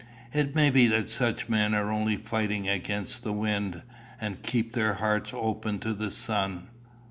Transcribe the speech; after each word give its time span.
It 0.33 0.55
may 0.55 0.71
be 0.71 0.87
that 0.87 1.09
such 1.09 1.47
men 1.47 1.75
are 1.75 1.91
only 1.91 2.15
fighting 2.17 2.67
against 2.67 3.21
the 3.21 3.31
wind, 3.31 3.83
and 4.19 4.41
keep 4.41 4.73
their 4.73 4.95
hearts 4.95 5.31
open 5.31 5.77
to 5.81 5.93
the 5.93 6.09
sun. 6.09 6.69